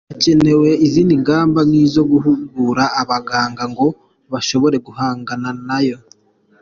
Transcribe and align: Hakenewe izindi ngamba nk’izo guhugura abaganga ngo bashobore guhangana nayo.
Hakenewe 0.09 0.69
izindi 0.85 1.13
ngamba 1.21 1.59
nk’izo 1.67 2.01
guhugura 2.11 2.83
abaganga 3.01 3.63
ngo 3.71 3.87
bashobore 4.31 4.77
guhangana 4.85 5.49
nayo. 5.67 5.97